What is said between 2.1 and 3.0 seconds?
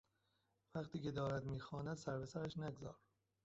به سرش نگذار.